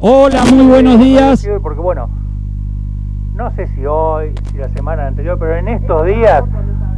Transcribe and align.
Hola, 0.00 0.44
muy 0.52 0.66
buenos 0.66 0.98
días. 0.98 1.40
Sí, 1.40 1.48
Porque 1.62 1.80
bueno, 1.80 2.08
no 3.34 3.50
sé 3.52 3.66
si 3.68 3.84
hoy, 3.86 4.32
si 4.50 4.58
la 4.58 4.68
semana 4.68 5.06
anterior, 5.08 5.36
pero 5.38 5.56
en 5.56 5.68
estos 5.68 6.06
días, 6.06 6.42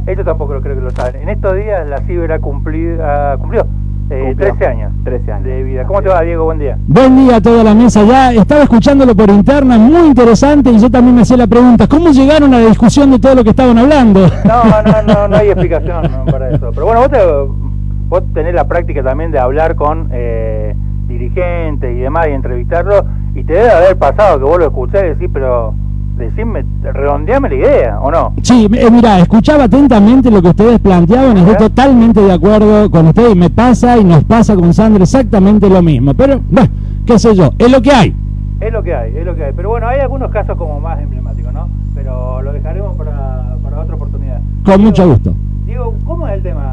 ellos 0.07 0.25
tampoco 0.25 0.53
lo 0.53 0.61
creo 0.61 0.75
que 0.75 0.81
lo 0.81 0.91
saben, 0.91 1.21
en 1.23 1.29
estos 1.29 1.55
días 1.55 1.87
la 1.87 1.97
Ciber 2.01 2.31
ha 2.31 2.39
cumplido, 2.39 3.03
ha 3.03 3.37
cumplido 3.37 3.65
eh, 4.11 4.35
13 4.37 4.67
años. 4.67 4.91
13 5.03 5.31
años. 5.31 5.45
De 5.45 5.63
vida. 5.63 5.85
¿Cómo 5.85 6.01
te 6.01 6.09
va, 6.09 6.21
Diego? 6.21 6.43
Buen 6.45 6.59
día. 6.59 6.77
Buen 6.85 7.15
día 7.15 7.37
a 7.37 7.41
toda 7.41 7.63
la 7.63 7.73
mesa. 7.73 8.03
Ya 8.03 8.33
estaba 8.33 8.63
escuchándolo 8.63 9.15
por 9.15 9.29
interna, 9.29 9.77
muy 9.79 10.07
interesante, 10.07 10.69
y 10.69 10.77
yo 10.79 10.91
también 10.91 11.15
me 11.15 11.21
hacía 11.21 11.37
la 11.37 11.47
pregunta, 11.47 11.87
¿cómo 11.87 12.09
llegaron 12.11 12.53
a 12.53 12.59
la 12.59 12.67
discusión 12.67 13.09
de 13.09 13.19
todo 13.19 13.35
lo 13.35 13.43
que 13.43 13.51
estaban 13.51 13.77
hablando? 13.79 14.27
No, 14.45 14.63
no, 14.83 15.13
no, 15.13 15.27
no 15.27 15.35
hay 15.37 15.47
explicación 15.51 16.03
para 16.29 16.51
eso. 16.51 16.69
Pero 16.71 16.85
bueno, 16.85 17.01
vos, 17.01 17.09
te- 17.09 18.07
vos 18.09 18.23
tenés 18.33 18.53
la 18.53 18.67
práctica 18.67 19.01
también 19.01 19.31
de 19.31 19.39
hablar 19.39 19.75
con 19.75 20.09
eh, 20.11 20.75
dirigentes 21.11 21.95
y 21.95 21.99
demás 21.99 22.27
y 22.27 22.31
entrevistarlos, 22.31 23.03
y 23.35 23.43
te 23.43 23.53
debe 23.53 23.71
haber 23.71 23.97
pasado 23.97 24.37
que 24.39 24.45
vos 24.45 24.59
lo 24.59 24.65
escuchás 24.65 25.03
y 25.03 25.07
decís, 25.07 25.29
pero 25.31 25.73
decime, 26.17 26.65
redondeame 26.81 27.49
la 27.49 27.55
idea, 27.55 27.99
¿o 27.99 28.11
no? 28.11 28.33
Sí, 28.43 28.67
eh, 28.71 28.91
mira, 28.91 29.19
escuchaba 29.19 29.65
atentamente 29.65 30.29
lo 30.29 30.41
que 30.41 30.49
ustedes 30.49 30.79
planteaban 30.79 31.37
estoy 31.37 31.55
totalmente 31.55 32.21
de 32.21 32.31
acuerdo 32.31 32.89
con 32.89 33.07
ustedes 33.07 33.33
y 33.33 33.37
me 33.37 33.49
pasa 33.49 33.97
y 33.97 34.03
nos 34.03 34.23
pasa 34.23 34.55
con 34.55 34.73
Sandra 34.73 35.03
exactamente 35.03 35.69
lo 35.69 35.81
mismo. 35.81 36.13
Pero, 36.13 36.39
bueno, 36.49 36.69
qué 37.05 37.17
sé 37.17 37.35
yo, 37.35 37.51
es 37.57 37.71
lo 37.71 37.81
que 37.81 37.91
hay. 37.91 38.15
Es 38.59 38.71
lo 38.71 38.83
que 38.83 38.93
hay, 38.93 39.17
es 39.17 39.25
lo 39.25 39.35
que 39.35 39.45
hay. 39.45 39.53
Pero 39.55 39.69
bueno, 39.69 39.87
hay 39.87 39.99
algunos 39.99 40.31
casos 40.31 40.55
como 40.55 40.79
más 40.79 41.01
emblemáticos, 41.01 41.51
¿no? 41.51 41.67
Pero 41.95 42.41
lo 42.41 42.53
dejaremos 42.53 42.95
para, 42.95 43.57
para 43.63 43.79
otra 43.79 43.95
oportunidad. 43.95 44.39
Con 44.63 44.81
mucho 44.81 45.07
gusto. 45.07 45.33
Diego, 45.65 45.95
¿cómo 46.05 46.27
es 46.27 46.35
el 46.35 46.43
tema 46.43 46.71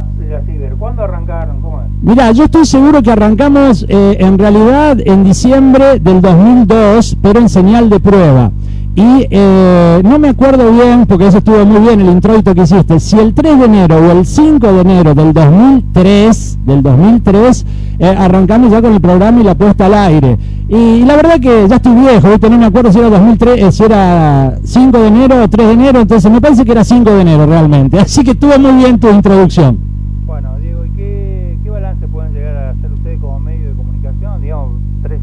¿Cuándo 0.78 1.02
arrancaron? 1.02 1.60
¿Cómo 1.60 1.80
es? 1.80 1.88
Mira, 2.02 2.30
yo 2.32 2.44
estoy 2.44 2.64
seguro 2.64 3.02
que 3.02 3.10
arrancamos 3.10 3.84
eh, 3.88 4.16
en 4.20 4.38
realidad 4.38 4.98
en 5.04 5.24
diciembre 5.24 5.98
del 5.98 6.20
2002, 6.20 7.16
pero 7.20 7.40
en 7.40 7.48
señal 7.48 7.90
de 7.90 7.98
prueba. 7.98 8.52
Y 8.94 9.26
eh, 9.30 10.00
no 10.02 10.18
me 10.18 10.30
acuerdo 10.30 10.72
bien, 10.72 11.06
porque 11.06 11.28
eso 11.28 11.38
estuvo 11.38 11.64
muy 11.64 11.80
bien 11.80 12.00
el 12.00 12.08
introito 12.08 12.52
que 12.54 12.62
hiciste, 12.62 12.98
si 12.98 13.16
el 13.16 13.32
3 13.32 13.58
de 13.58 13.64
enero 13.64 13.96
o 13.96 14.10
el 14.10 14.26
5 14.26 14.72
de 14.72 14.80
enero 14.80 15.14
del 15.14 15.32
2003, 15.32 16.58
del 16.64 16.82
2003 16.82 17.66
eh, 18.00 18.06
arrancamos 18.06 18.70
ya 18.70 18.82
con 18.82 18.92
el 18.92 19.00
programa 19.00 19.40
y 19.40 19.44
la 19.44 19.54
puesta 19.54 19.86
al 19.86 19.94
aire. 19.94 20.36
Y 20.68 21.04
la 21.04 21.16
verdad 21.16 21.38
que 21.40 21.68
ya 21.68 21.76
estoy 21.76 21.94
viejo, 21.94 22.28
no 22.50 22.58
me 22.58 22.66
acuerdo 22.66 22.92
si 22.92 22.98
era 22.98 23.08
2003, 23.10 23.62
eh, 23.62 23.72
si 23.72 23.84
era 23.84 24.58
5 24.64 24.98
de 24.98 25.06
enero 25.06 25.44
o 25.44 25.48
3 25.48 25.66
de 25.66 25.72
enero, 25.72 26.00
entonces 26.00 26.30
me 26.30 26.40
parece 26.40 26.64
que 26.64 26.72
era 26.72 26.82
5 26.82 27.08
de 27.08 27.20
enero 27.20 27.46
realmente. 27.46 28.00
Así 28.00 28.24
que 28.24 28.32
estuvo 28.32 28.58
muy 28.58 28.72
bien 28.72 28.98
tu 28.98 29.08
introducción. 29.10 29.87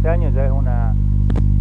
13 0.05 0.09
años 0.09 0.33
ya 0.35 0.45
es 0.45 0.51
una 0.51 0.93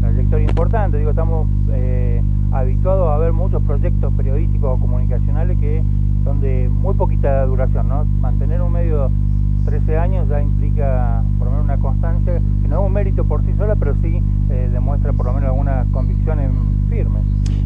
trayectoria 0.02 0.46
importante. 0.46 0.98
Digo, 0.98 1.10
estamos 1.10 1.48
eh, 1.72 2.22
habituados 2.52 3.08
a 3.10 3.16
ver 3.16 3.32
muchos 3.32 3.62
proyectos 3.62 4.12
periodísticos 4.18 4.76
o 4.76 4.80
comunicacionales 4.80 5.58
que 5.58 5.82
son 6.24 6.42
de 6.42 6.68
muy 6.68 6.92
poquita 6.92 7.46
duración, 7.46 7.88
¿no? 7.88 8.04
Mantener 8.20 8.60
un 8.60 8.72
medio 8.72 9.10
13 9.64 9.96
años 9.96 10.28
ya 10.28 10.42
implica 10.42 11.22
por 11.38 11.46
lo 11.46 11.52
menos 11.52 11.64
una 11.64 11.78
constancia, 11.78 12.34
que 12.34 12.68
no 12.68 12.80
es 12.80 12.86
un 12.86 12.92
mérito 12.92 13.24
por 13.24 13.40
sí 13.44 13.54
sola, 13.56 13.76
pero 13.76 13.94
sí 14.02 14.20
eh, 14.50 14.68
demuestra 14.70 15.14
por 15.14 15.24
lo 15.24 15.32
menos 15.32 15.48
algunas 15.48 15.86
convicciones 15.86 16.50
firmes. 16.90 17.22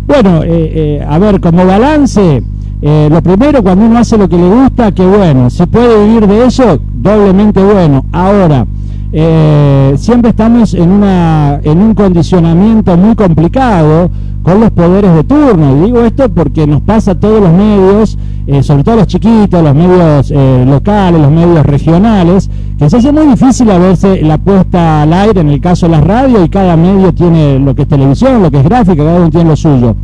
Bueno, 0.07 0.43
eh, 0.45 1.05
a 1.05 1.19
ver, 1.19 1.41
como 1.41 1.67
balance, 1.67 2.41
lo 2.81 3.21
primero, 3.21 3.65
cuando 3.65 3.85
uno 3.85 3.99
hace 3.99 4.17
lo 4.17 4.29
que 4.29 4.37
le 4.37 4.49
gusta, 4.49 4.93
que 4.93 5.05
bueno, 5.05 5.51
si 5.51 5.67
puede 5.67 6.07
vivir 6.07 6.29
de 6.29 6.47
eso, 6.47 6.79
doblemente 6.95 7.61
bueno. 7.65 8.05
Ahora, 8.13 8.65
eh, 9.11 9.95
siempre 9.97 10.31
estamos 10.31 10.75
en, 10.75 10.91
una, 10.91 11.61
en 11.63 11.79
un 11.79 11.95
condicionamiento 11.95 12.97
muy 12.97 13.15
complicado 13.15 14.11
con 14.43 14.61
los 14.61 14.71
poderes 14.71 15.15
de 15.15 15.25
turno. 15.25 15.77
Y 15.77 15.87
digo 15.87 16.01
esto 16.03 16.29
porque 16.29 16.67
nos 16.67 16.83
pasa 16.83 17.13
a 17.13 17.15
todos 17.15 17.41
los 17.41 17.53
medios, 17.53 18.19
eh, 18.47 18.63
sobre 18.63 18.85
todo 18.85 18.97
los 18.97 19.07
chiquitos, 19.07 19.63
los 19.63 19.75
medios 19.75 20.31
eh, 20.31 20.65
locales, 20.67 21.21
los 21.21 21.31
medios 21.31 21.65
regionales, 21.65 22.51
que 22.79 22.89
se 22.91 22.99
hace 22.99 23.13
muy 23.13 23.27
difícil 23.27 23.71
a 23.71 23.79
verse 23.79 24.23
la 24.23 24.39
puesta 24.39 25.03
al 25.03 25.13
aire 25.13 25.41
en 25.41 25.49
el 25.49 25.61
caso 25.61 25.87
de 25.87 25.93
las 25.93 26.05
radios 26.05 26.45
y 26.45 26.49
cada 26.49 26.77
medio 26.77 27.13
tiene 27.13 27.59
lo 27.59 27.75
que 27.75 27.83
es 27.83 27.89
televisión, 27.89 28.43
lo 28.43 28.51
que 28.51 28.59
es 28.59 28.65
gráfica, 28.65 29.05
cada 29.05 29.19
uno 29.19 29.31
tiene 29.31 29.51
lo 29.51 29.57
suyo. 29.57 29.97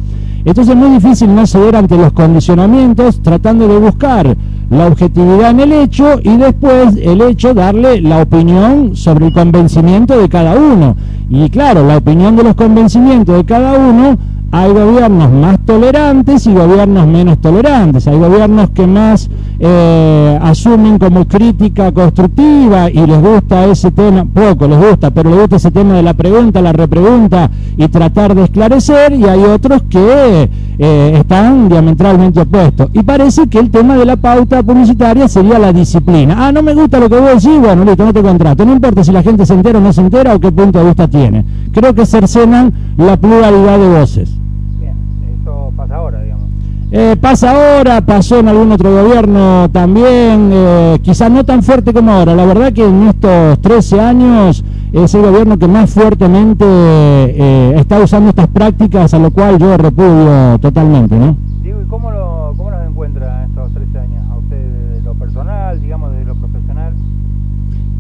Entonces 0.44 0.75
es 0.75 0.81
muy 0.81 0.91
difícil 0.91 1.34
no 1.34 1.47
ceder 1.47 1.76
ante 1.76 1.97
los 1.97 2.12
condicionamientos, 2.12 3.22
tratando 3.22 3.66
de 3.66 3.78
buscar 3.78 4.36
la 4.74 4.88
objetividad 4.88 5.50
en 5.50 5.60
el 5.60 5.72
hecho 5.72 6.18
y 6.22 6.36
después 6.36 6.96
el 7.00 7.22
hecho 7.22 7.54
darle 7.54 8.00
la 8.00 8.22
opinión 8.22 8.96
sobre 8.96 9.26
el 9.26 9.32
convencimiento 9.32 10.18
de 10.18 10.28
cada 10.28 10.56
uno. 10.56 10.96
Y 11.30 11.48
claro, 11.48 11.86
la 11.86 11.98
opinión 11.98 12.34
de 12.36 12.42
los 12.42 12.54
convencimientos 12.54 13.36
de 13.36 13.44
cada 13.44 13.78
uno, 13.78 14.18
hay 14.50 14.72
gobiernos 14.72 15.32
más 15.32 15.59
tolerantes 15.65 16.47
y 16.47 16.55
gobiernos 16.55 17.06
menos 17.06 17.38
tolerantes. 17.38 18.06
Hay 18.06 18.19
gobiernos 18.19 18.71
que 18.71 18.87
más 18.87 19.28
eh, 19.59 20.38
asumen 20.41 20.99
como 20.99 21.27
crítica 21.27 21.91
constructiva 21.93 22.91
y 22.91 23.06
les 23.06 23.21
gusta 23.21 23.66
ese 23.66 23.91
tema, 23.91 24.25
poco 24.25 24.69
les 24.69 24.78
gusta, 24.78 25.10
pero 25.10 25.31
les 25.31 25.41
gusta 25.41 25.56
ese 25.56 25.71
tema 25.71 25.94
de 25.94 26.03
la 26.03 26.15
pregunta, 26.15 26.60
la 26.62 26.72
repregunta 26.72 27.50
y 27.77 27.88
tratar 27.88 28.34
de 28.34 28.44
esclarecer 28.44 29.15
y 29.15 29.25
hay 29.25 29.43
otros 29.43 29.83
que 29.88 30.49
eh, 30.78 31.12
están 31.19 31.69
diametralmente 31.69 32.41
opuestos. 32.41 32.91
Y 32.93 33.03
parece 33.03 33.49
que 33.49 33.59
el 33.59 33.71
tema 33.71 33.97
de 33.97 34.04
la 34.04 34.16
pauta 34.16 34.62
publicitaria 34.62 35.28
sería 35.28 35.59
la 35.59 35.72
disciplina. 35.72 36.37
Ah, 36.38 36.53
no 36.53 36.62
me 36.62 36.75
gusta 36.75 36.99
lo 36.99 37.09
que 37.09 37.19
vos 37.19 37.43
decís, 37.43 37.60
bueno, 37.60 37.84
listo, 37.84 38.04
no 38.04 38.12
te 38.12 38.22
contrato. 38.22 38.65
No 38.65 38.72
importa 38.72 39.04
si 39.04 39.12
la 39.12 39.22
gente 39.22 39.47
se 39.47 39.54
entera 39.54 39.78
o 39.78 39.83
no 39.83 39.93
se 39.93 40.00
entera 40.00 40.34
o 40.34 40.41
qué 40.41 40.50
punto 40.50 40.78
de 40.78 40.84
vista 40.87 41.09
tiene. 41.09 41.44
Creo 41.74 41.92
que 41.92 42.06
cercenan 42.06 42.72
la 42.96 43.16
pluralidad 43.16 43.78
de 43.78 43.88
voces. 43.88 44.30
Bien, 44.78 44.94
eso 45.42 45.72
pasa 45.76 45.96
ahora, 45.96 46.22
digamos. 46.22 46.44
Eh, 46.92 47.16
pasa 47.20 47.50
ahora, 47.50 48.00
pasó 48.00 48.38
en 48.38 48.46
algún 48.46 48.70
otro 48.70 48.92
gobierno 48.92 49.68
también, 49.72 50.50
eh, 50.52 50.98
quizás 51.02 51.28
no 51.28 51.44
tan 51.44 51.64
fuerte 51.64 51.92
como 51.92 52.12
ahora. 52.12 52.36
La 52.36 52.46
verdad 52.46 52.72
que 52.72 52.86
en 52.86 53.08
estos 53.08 53.58
13 53.60 54.00
años 54.00 54.64
es 54.92 55.14
el 55.14 55.22
gobierno 55.22 55.58
que 55.58 55.66
más 55.66 55.90
fuertemente 55.90 56.64
eh, 56.64 57.74
está 57.76 57.98
usando 57.98 58.28
estas 58.30 58.46
prácticas, 58.46 59.12
a 59.12 59.18
lo 59.18 59.32
cual 59.32 59.58
yo 59.58 59.76
repudio 59.76 60.56
totalmente, 60.60 61.16
¿no? 61.16 61.36
Diego, 61.62 61.82
¿y 61.82 61.86
cómo, 61.86 62.12
lo, 62.12 62.54
cómo 62.56 62.70
los 62.70 62.86
encuentra 62.88 63.46
estos 63.46 63.72
13 63.72 63.94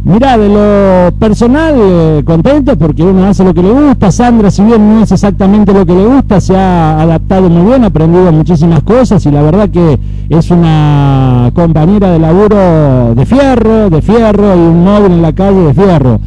Mira, 0.04 0.36
de 0.36 0.50
lo 0.50 1.16
personal, 1.16 1.76
eh, 1.78 2.22
contento 2.26 2.76
porque 2.76 3.02
uno 3.02 3.24
hace 3.24 3.42
lo 3.42 3.54
que 3.54 3.62
le 3.62 3.72
gusta. 3.72 4.12
Sandra, 4.12 4.50
si 4.50 4.62
bien 4.62 4.86
no 4.86 5.02
es 5.02 5.10
exactamente 5.10 5.72
lo 5.72 5.86
que 5.86 5.94
le 5.94 6.04
gusta, 6.04 6.42
se 6.42 6.54
ha 6.54 7.00
adaptado 7.00 7.48
muy 7.48 7.70
bien, 7.70 7.84
ha 7.84 7.86
aprendido 7.86 8.30
muchísimas 8.30 8.82
cosas 8.82 9.24
y 9.24 9.30
la 9.30 9.40
verdad 9.40 9.70
que 9.70 9.98
es 10.28 10.50
una 10.50 11.50
compañera 11.54 12.10
de 12.10 12.18
laburo 12.18 13.14
de 13.14 13.24
fierro, 13.24 13.88
de 13.88 14.02
fierro 14.02 14.54
y 14.54 14.58
un 14.58 14.84
móvil 14.84 15.12
en 15.12 15.22
la 15.22 15.32
calle 15.32 15.60
de 15.60 15.72
fierro. 15.72 16.20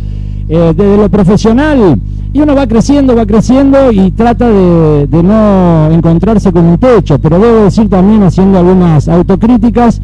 Eh, 0.50 0.74
desde 0.76 0.98
lo 0.98 1.10
profesional, 1.10 2.00
y 2.34 2.42
uno 2.42 2.56
va 2.56 2.66
creciendo, 2.66 3.16
va 3.16 3.28
creciendo 3.28 3.92
y 3.92 4.10
trata 4.10 4.50
de, 4.50 5.06
de 5.06 5.22
no 5.22 5.92
encontrarse 5.92 6.52
con 6.52 6.66
un 6.66 6.80
techo, 6.80 7.20
pero 7.20 7.38
debo 7.38 7.66
decir 7.66 7.88
también 7.90 8.24
haciendo 8.24 8.58
algunas 8.58 9.08
autocríticas 9.08 10.02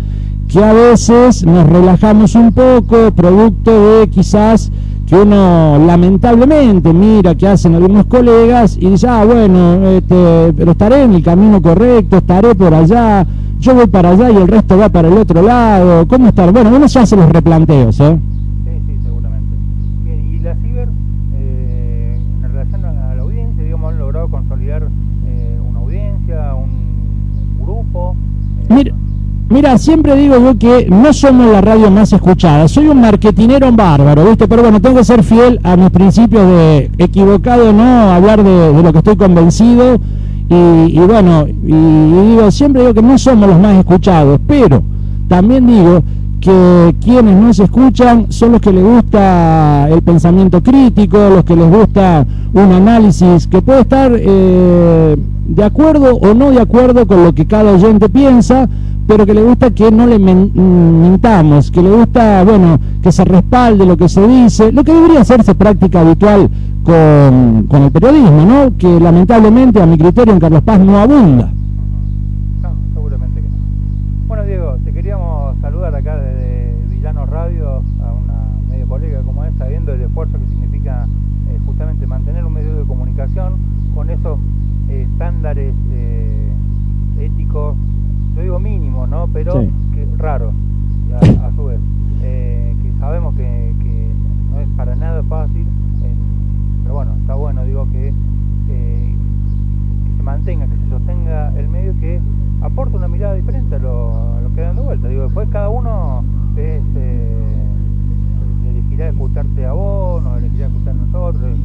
que 0.54 0.64
a 0.64 0.72
veces 0.72 1.44
nos 1.44 1.68
relajamos 1.68 2.36
un 2.36 2.52
poco, 2.52 3.12
producto 3.12 3.72
de 3.72 4.08
quizás 4.08 4.72
que 5.08 5.16
uno 5.16 5.80
lamentablemente 5.84 6.94
mira 6.94 7.34
que 7.34 7.48
hacen 7.48 7.74
algunos 7.74 8.06
colegas 8.06 8.78
y 8.80 8.88
dice, 8.88 9.08
ah, 9.08 9.26
bueno, 9.26 9.84
este, 9.88 10.54
pero 10.56 10.74
estaré 10.74 11.06
en 11.06 11.16
el 11.16 11.24
camino 11.24 11.60
correcto, 11.60 12.18
estaré 12.18 12.54
por 12.54 12.72
allá, 12.72 13.26
yo 13.60 13.74
voy 13.74 13.88
para 13.88 14.12
allá 14.12 14.30
y 14.30 14.36
el 14.36 14.48
resto 14.48 14.78
va 14.78 14.90
para 14.90 15.08
el 15.08 15.18
otro 15.18 15.42
lado, 15.42 16.08
¿cómo 16.08 16.28
estar? 16.28 16.52
Bueno, 16.52 16.70
uno 16.70 16.88
se 16.88 17.00
los 17.00 17.30
replanteos, 17.30 18.00
¿eh? 18.00 18.20
Sí, 18.64 18.70
sí, 18.86 19.00
seguramente. 19.04 19.56
Bien, 20.04 20.36
y 20.36 20.40
la 20.40 20.56
ciber, 20.58 20.88
eh, 21.36 22.22
en 22.44 22.52
relación 22.52 22.86
a 22.86 23.16
la 23.16 23.22
audiencia, 23.24 23.64
digamos, 23.64 23.92
han 23.92 23.98
logrado 23.98 24.28
consolidar 24.28 24.84
eh, 24.84 25.60
una 25.68 25.80
audiencia, 25.80 26.54
un 26.54 27.66
grupo. 27.66 28.16
Eh, 28.70 28.76
mira, 28.76 28.96
mira, 29.54 29.78
siempre 29.78 30.16
digo 30.16 30.36
yo 30.40 30.58
que 30.58 30.88
no 30.90 31.14
somos 31.14 31.52
la 31.52 31.62
radio 31.62 31.92
más 31.92 32.12
escuchada. 32.12 32.68
Soy 32.68 32.88
un 32.88 33.00
marketinero 33.00 33.72
bárbaro, 33.72 34.26
¿viste? 34.26 34.48
Pero 34.48 34.64
bueno, 34.64 34.82
tengo 34.82 34.98
que 34.98 35.06
ser 35.06 35.24
fiel 35.24 35.60
a 35.64 35.78
mis 35.78 35.92
principios 35.92 36.46
de 36.48 36.92
equivocado, 36.98 37.72
no 37.72 38.12
hablar 38.12 38.44
de, 38.44 38.82
lo 38.82 38.92
que 38.92 38.98
estoy 38.98 39.16
convencido. 39.16 39.98
Y, 40.50 40.98
y 40.98 41.00
bueno, 41.00 41.46
y, 41.48 41.74
y 41.74 42.30
digo, 42.32 42.52
siempre 42.52 42.82
digo 42.82 42.94
que 42.96 43.02
no 43.04 43.18
somos 43.18 43.48
los 43.48 43.60
más 43.60 43.78
escuchados, 43.78 44.40
pero 44.48 44.82
también 45.30 45.68
digo 45.68 46.04
que 46.44 46.94
quienes 47.02 47.38
no 47.38 47.54
se 47.54 47.64
escuchan 47.64 48.26
son 48.28 48.52
los 48.52 48.60
que 48.60 48.74
les 48.74 48.84
gusta 48.84 49.88
el 49.90 50.02
pensamiento 50.02 50.62
crítico, 50.62 51.18
los 51.18 51.46
que 51.46 51.56
les 51.56 51.70
gusta 51.72 52.26
un 52.52 52.70
análisis 52.70 53.48
que 53.48 53.62
puede 53.62 53.80
estar 53.80 54.12
eh, 54.14 55.16
de 55.48 55.64
acuerdo 55.64 56.18
o 56.18 56.34
no 56.34 56.52
de 56.52 56.60
acuerdo 56.60 57.08
con 57.08 57.24
lo 57.24 57.34
que 57.34 57.46
cada 57.46 57.72
oyente 57.72 58.10
piensa, 58.10 58.68
pero 59.08 59.26
que 59.26 59.34
le 59.34 59.42
gusta 59.42 59.72
que 59.72 59.90
no 59.90 60.06
le 60.06 60.20
mintamos, 60.20 61.72
que 61.72 61.82
le 61.82 61.92
gusta, 61.92 62.44
bueno, 62.44 62.78
que 63.02 63.14
se 63.14 63.24
respalde 63.24 63.86
lo 63.86 63.96
que 63.96 64.10
se 64.10 64.28
dice, 64.28 64.74
lo 64.74 64.84
que 64.84 64.94
debería 64.94 65.22
hacerse 65.22 65.56
práctica 65.56 66.02
habitual 66.02 66.50
con, 66.84 67.68
con 67.70 67.84
el 67.84 67.92
periodismo, 67.92 68.46
¿no? 68.46 68.78
Que 68.78 69.00
lamentablemente 69.00 69.82
a 69.82 69.86
mi 69.86 69.98
criterio 69.98 70.34
en 70.34 70.42
Carlos 70.42 70.62
Paz 70.64 70.78
no 70.82 70.98
abunda. 70.98 71.54
Estándares 85.44 85.74
eh, 85.92 86.54
éticos, 87.20 87.76
yo 88.36 88.42
digo 88.42 88.60
mínimos, 88.60 89.10
¿no? 89.10 89.28
Pero 89.34 89.52
Sí. 89.62 89.70
que, 89.94 90.08
raros, 90.18 90.54
a, 91.14 91.48
a 91.48 91.52
su 91.54 91.66
vez. 91.66 91.80
Eh, 92.24 92.74
que 92.82 93.00
sabemos 93.00 93.36
que, 93.36 93.74
que 93.82 94.08
no 94.52 94.62
es 94.62 94.68
para 94.78 94.96
nada 94.96 95.22
fácil, 95.24 95.66
pero 96.84 96.96
bueno, 96.96 97.12
está 97.20 97.36
bueno, 97.36 97.66
digo 97.66 97.86
que 97.92 98.14
eh, 98.70 99.16
que 100.06 100.16
se 100.18 100.24
mantenga, 100.24 100.66
que 100.66 100.78
se 100.78 100.90
sostenga 100.90 101.52
el 101.60 101.68
medio 101.68 101.94
que 102.00 102.22
aporta 102.62 102.96
una 102.96 103.10
mirada 103.10 103.34
diferente 103.34 103.76
a 103.76 103.80
lo, 103.80 104.36
a 104.38 104.42
lo 104.42 104.56
que 104.56 104.62
dan 104.62 104.78
de 104.78 104.82
vuelta. 104.82 105.10
Digo, 105.10 105.24
después 105.24 105.50
cada 105.52 105.68
uno 105.68 106.24
es, 106.56 106.82
elegirá 108.70 109.10
escucharte 109.10 109.66
a 109.66 109.74
vos, 109.74 110.24
nos 110.24 110.38
elegirá 110.40 110.68
escuchar 110.68 110.94
a 110.96 110.98
nosotros, 111.06 111.58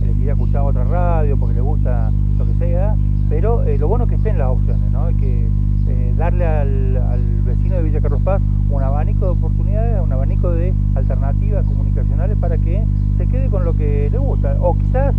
elegirá 0.00 0.32
escuchar 0.34 0.56
a 0.58 0.64
otra 0.64 0.84
radio 0.84 1.36
porque 1.36 1.54
le 1.56 1.60
gusta 1.60 2.12
lo 2.38 2.44
que 2.46 2.54
sea, 2.58 2.94
pero 3.28 3.64
eh, 3.64 3.78
lo 3.78 3.88
bueno 3.88 4.04
es 4.04 4.10
que 4.10 4.16
estén 4.16 4.38
las 4.38 4.48
opciones, 4.48 4.90
¿no? 4.90 5.10
Y 5.10 5.14
que 5.14 5.48
eh, 5.88 6.14
darle 6.16 6.46
al, 6.46 6.96
al 6.96 7.42
vecino 7.44 7.76
de 7.76 7.82
Villa 7.82 8.00
Carlos 8.00 8.20
Paz 8.22 8.40
un 8.70 8.82
abanico 8.82 9.26
de 9.26 9.30
oportunidades, 9.32 10.00
un 10.02 10.12
abanico 10.12 10.50
de 10.50 10.72
alternativas 10.94 11.64
comunicacionales 11.64 12.36
para 12.38 12.58
que 12.58 12.84
se 13.18 13.26
quede 13.26 13.48
con 13.48 13.64
lo 13.64 13.76
que 13.76 14.08
le 14.10 14.18
gusta. 14.18 14.56
O 14.60 14.76
quizás 14.76 15.14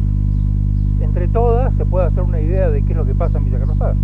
entre 1.01 1.27
todas 1.27 1.73
se 1.75 1.85
pueda 1.85 2.07
hacer 2.07 2.23
una 2.23 2.39
idea 2.39 2.69
de 2.69 2.81
qué 2.83 2.91
es 2.91 2.97
lo 2.97 3.05
que 3.05 3.15
pasa 3.15 3.37
en 3.37 3.45
Villa 3.45 3.59
Carlos 3.59 3.77
Paz. 3.77 3.95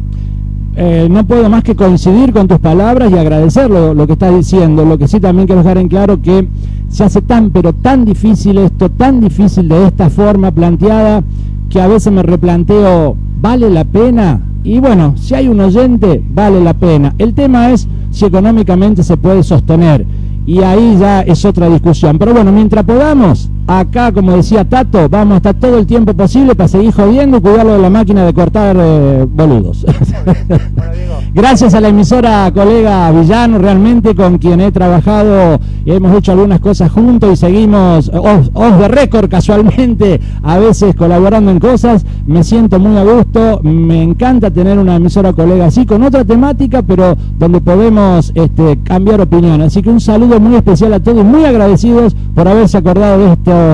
Eh, 0.76 1.08
no 1.10 1.24
puedo 1.26 1.50
más 1.50 1.64
que 1.64 1.76
coincidir 1.76 2.34
con 2.34 2.48
tus 2.48 2.60
palabras 2.60 3.12
y 3.12 3.18
agradecer 3.18 3.70
lo, 3.70 3.94
lo 3.94 4.08
que 4.08 4.14
estás 4.14 4.36
diciendo. 4.36 4.86
Lo 4.86 4.98
que 4.98 5.08
sí 5.08 5.20
también 5.20 5.48
quiero 5.48 5.62
dejar 5.62 5.78
en 5.78 5.88
claro 5.88 6.22
que 6.22 6.48
se 6.88 7.04
hace 7.04 7.22
tan, 7.22 7.52
pero 7.52 7.74
tan 7.74 8.06
difícil 8.06 8.58
esto, 8.58 8.90
tan 8.90 9.20
difícil 9.20 9.68
de 9.68 9.88
esta 9.88 10.10
forma 10.10 10.52
planteada, 10.52 11.24
que 11.70 11.82
a 11.82 11.88
veces 11.88 12.14
me 12.14 12.24
replanteo, 12.24 13.16
¿vale 13.44 13.70
la 13.70 13.84
pena? 13.84 14.40
Y 14.64 14.80
bueno, 14.80 15.16
si 15.18 15.36
hay 15.36 15.50
un 15.50 15.60
oyente, 15.60 16.24
vale 16.34 16.62
la 16.62 16.74
pena. 16.74 17.14
El 17.18 17.34
tema 17.34 17.72
es 17.72 17.90
si 18.10 18.24
económicamente 18.24 19.04
se 19.04 19.18
puede 19.18 19.44
sostener. 19.44 20.06
Y 20.46 20.62
ahí 20.62 20.96
ya 20.98 21.22
es 21.22 21.44
otra 21.44 21.70
discusión. 21.70 22.18
Pero 22.18 22.34
bueno, 22.34 22.54
mientras 22.54 22.86
podamos, 22.86 23.50
acá, 23.68 24.12
como 24.12 24.36
decía 24.36 24.64
Tato, 24.68 25.08
vamos 25.10 25.36
a 25.36 25.38
estar 25.38 25.56
todo 25.56 25.78
el 25.78 25.86
tiempo 25.86 26.14
posible 26.14 26.56
para 26.56 26.68
seguir 26.68 26.94
jodiendo 26.94 27.38
y 27.38 27.42
cuidarlo 27.42 27.74
de 27.74 27.80
la 27.80 27.90
máquina 27.90 28.26
de 28.26 28.34
cortar 28.34 28.76
eh, 28.80 29.28
boludos. 29.30 29.86
Gracias 31.34 31.74
a 31.74 31.82
la 31.82 31.88
emisora 31.88 32.52
colega 32.54 33.12
Villano, 33.12 33.58
realmente 33.58 34.14
con 34.14 34.38
quien 34.38 34.62
he 34.62 34.72
trabajado 34.72 35.60
y 35.84 35.92
hemos 35.92 36.16
hecho 36.16 36.32
algunas 36.32 36.60
cosas 36.60 36.92
juntos 36.92 37.34
y 37.34 37.36
seguimos 37.36 38.10
off, 38.14 38.50
off 38.54 38.76
the 38.80 39.28
casualmente, 39.30 40.22
a 40.44 40.60
veces 40.60 40.96
colaborando 40.96 41.52
en 41.52 41.60
cosas. 41.60 42.06
Me 42.28 42.44
siento 42.44 42.80
muy 42.80 42.98
a 42.98 43.04
gusto, 43.04 43.62
me 43.64 44.02
encanta 44.04 44.52
tener 44.52 44.78
una 44.78 44.96
emisora 44.96 45.34
colega 45.34 45.66
así, 45.66 45.86
con 45.86 46.04
otra 46.04 46.24
temática, 46.24 46.82
pero 46.84 47.16
donde 47.38 47.62
podemos 47.62 48.32
este, 48.36 48.80
cambiar 48.84 49.22
opinión. 49.22 49.62
Así 49.62 49.82
que 49.82 49.90
un 49.90 50.00
saludo 50.00 50.40
muy 50.40 50.56
especial 50.56 50.94
a 50.94 51.00
todos, 51.00 51.26
muy 51.26 51.46
agradecidos 51.46 52.16
por 52.34 52.48
haberse 52.48 52.78
acordado 52.78 53.20
de 53.20 53.32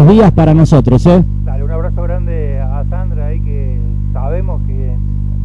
días 0.07 0.31
para 0.31 0.53
nosotros. 0.53 1.05
¿eh? 1.05 1.23
un 1.63 1.71
abrazo 1.71 2.01
grande 2.03 2.59
a 2.59 2.83
Sandra 2.89 3.27
ahí 3.27 3.39
que 3.41 3.77
sabemos 4.11 4.61
que 4.67 4.95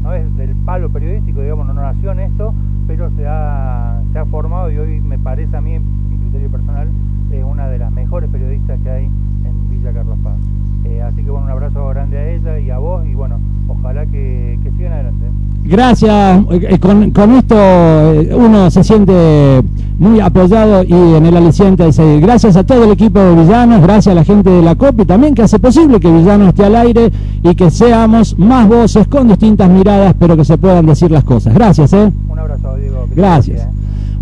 no 0.02 0.12
es 0.12 0.36
del 0.36 0.54
palo 0.64 0.88
periodístico, 0.90 1.40
digamos, 1.40 1.66
no 1.66 1.75
nació 1.75 2.12
en 2.12 2.20
esto, 2.20 2.54
pero 2.86 3.10
se 3.16 3.26
ha, 3.26 4.00
se 4.12 4.19
ha 4.19 4.25
formado 4.26 4.70
y 4.70 4.78
hoy 4.78 5.00
me 5.00 5.19
parece 5.19 5.56
a 5.56 5.60
mí, 5.60 5.78
mi 5.78 6.16
criterio 6.16 6.50
personal, 6.50 6.88
es 7.31 7.44
una 7.44 7.69
de 7.69 7.78
las 7.78 7.92
mejores 7.92 8.31
periodistas 8.31 8.81
que 8.81 8.90
hay 8.90 9.04
en 9.04 9.70
Villa 9.70 9.92
Carlos 9.92 10.19
Paz. 10.25 10.37
Eh, 10.84 11.02
así 11.02 11.22
que 11.22 11.30
bueno, 11.30 11.46
un 11.46 11.52
abrazo 11.52 11.87
grande 11.88 12.19
a 12.19 12.28
ella 12.30 12.58
y 12.58 12.70
a 12.70 12.78
vos 12.78 13.06
y 13.06 13.14
bueno, 13.14 13.38
ojalá 13.69 14.06
que, 14.06 14.58
que 14.62 14.70
sigan 14.72 14.94
adelante. 14.94 15.26
Gracias, 15.64 16.43
eh, 16.50 16.78
con, 16.78 17.11
con 17.11 17.32
esto 17.37 17.56
eh, 17.56 18.34
uno 18.34 18.70
se 18.70 18.84
siente 18.84 19.62
muy 19.99 20.20
apoyado 20.20 20.82
y 20.82 20.93
en 20.93 21.25
el 21.25 21.37
aliciente 21.37 21.84
de 21.84 21.93
seguir. 21.93 22.20
Gracias 22.20 22.56
a 22.56 22.64
todo 22.64 22.84
el 22.84 22.90
equipo 22.90 23.19
de 23.19 23.34
Villanos, 23.34 23.81
gracias 23.81 24.12
a 24.12 24.14
la 24.14 24.25
gente 24.25 24.50
de 24.50 24.61
la 24.61 24.75
COPI 24.75 25.06
también 25.06 25.34
que 25.34 25.43
hace 25.43 25.58
posible 25.58 26.00
que 26.00 26.11
Villano 26.11 26.49
esté 26.49 26.64
al 26.64 26.76
aire 26.76 27.11
y 27.43 27.55
que 27.55 27.70
seamos 27.70 28.38
más 28.38 28.69
voces 28.69 29.08
con 29.08 29.28
distintas 29.28 29.70
miradas, 29.70 30.14
pero 30.19 30.37
que 30.37 30.44
se 30.44 30.58
puedan 30.58 30.84
decir 30.84 31.11
las 31.11 31.25
cosas. 31.25 31.55
Gracias, 31.55 31.93
¿eh? 31.94 32.12
Un 32.28 32.38
abrazo, 32.38 32.76
Diego. 32.76 33.06
Gracias. 33.14 33.66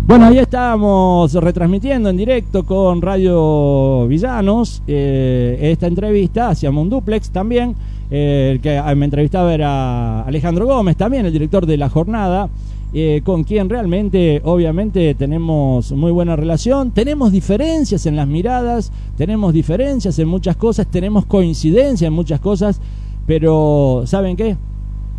Bueno, 0.05 0.25
ahí 0.25 0.37
estábamos 0.37 1.33
retransmitiendo 1.33 2.09
en 2.09 2.17
directo 2.17 2.65
con 2.65 3.01
Radio 3.01 4.05
Villanos 4.05 4.83
eh, 4.85 5.57
esta 5.61 5.87
entrevista, 5.87 6.49
hacíamos 6.49 6.81
un 6.81 6.89
duplex 6.89 7.29
también. 7.29 7.73
eh, 8.11 8.49
el 8.51 8.59
que 8.59 8.81
me 8.97 9.05
entrevistaba 9.05 9.53
era 9.53 10.23
Alejandro 10.23 10.65
Gómez, 10.65 10.97
también 10.97 11.25
el 11.25 11.31
director 11.31 11.65
de 11.65 11.77
la 11.77 11.87
jornada, 11.87 12.49
eh, 12.93 13.21
con 13.23 13.45
quien 13.45 13.69
realmente, 13.69 14.41
obviamente, 14.43 15.15
tenemos 15.15 15.93
muy 15.93 16.11
buena 16.11 16.35
relación. 16.35 16.91
Tenemos 16.91 17.31
diferencias 17.31 18.05
en 18.05 18.17
las 18.17 18.27
miradas, 18.27 18.91
tenemos 19.15 19.53
diferencias 19.53 20.19
en 20.19 20.27
muchas 20.27 20.57
cosas, 20.57 20.85
tenemos 20.87 21.25
coincidencia 21.25 22.07
en 22.07 22.13
muchas 22.13 22.41
cosas, 22.41 22.81
pero 23.25 24.03
¿saben 24.05 24.35
qué? 24.35 24.57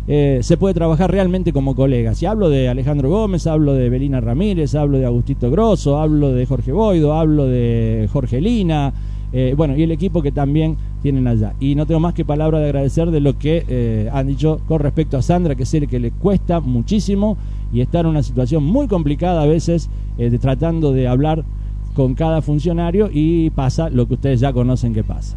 Eh, 0.07 0.39
se 0.41 0.57
puede 0.57 0.73
trabajar 0.73 1.11
realmente 1.11 1.51
como 1.53 1.75
colegas. 1.75 2.21
Y 2.21 2.25
hablo 2.25 2.49
de 2.49 2.69
Alejandro 2.69 3.09
Gómez, 3.09 3.47
hablo 3.47 3.73
de 3.73 3.89
Belina 3.89 4.21
Ramírez, 4.21 4.75
hablo 4.75 4.97
de 4.97 5.05
Agustito 5.05 5.49
Grosso, 5.49 5.97
hablo 5.99 6.31
de 6.31 6.45
Jorge 6.45 6.71
Boido, 6.71 7.13
hablo 7.13 7.45
de 7.45 8.09
Jorge 8.11 8.41
Lina, 8.41 8.93
eh, 9.37 9.53
bueno, 9.57 9.75
y 9.75 9.83
el 9.83 9.91
equipo 9.91 10.21
que 10.21 10.31
también 10.31 10.77
tienen 11.01 11.27
allá. 11.27 11.53
Y 11.59 11.75
no 11.75 11.85
tengo 11.85 11.99
más 11.99 12.13
que 12.13 12.23
palabra 12.23 12.59
de 12.59 12.65
agradecer 12.65 13.11
de 13.11 13.19
lo 13.19 13.37
que 13.37 13.65
eh, 13.67 14.09
han 14.13 14.27
dicho 14.27 14.61
con 14.67 14.79
respecto 14.79 15.17
a 15.17 15.21
Sandra, 15.21 15.55
que 15.55 15.65
sé 15.65 15.85
que 15.87 15.99
le 15.99 16.11
cuesta 16.11 16.61
muchísimo 16.61 17.37
y 17.73 17.81
está 17.81 17.99
en 17.99 18.05
una 18.05 18.23
situación 18.23 18.63
muy 18.63 18.87
complicada 18.87 19.41
a 19.41 19.45
veces, 19.45 19.89
eh, 20.17 20.37
tratando 20.39 20.93
de 20.93 21.07
hablar 21.07 21.43
con 21.95 22.13
cada 22.13 22.41
funcionario 22.41 23.09
y 23.11 23.49
pasa 23.49 23.89
lo 23.89 24.07
que 24.07 24.13
ustedes 24.13 24.39
ya 24.39 24.53
conocen 24.53 24.93
que 24.93 25.03
pasa. 25.03 25.35